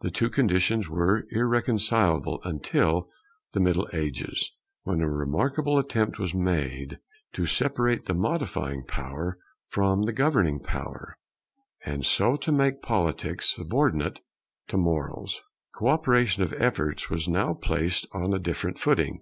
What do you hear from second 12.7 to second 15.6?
Politics subordinate to Morals.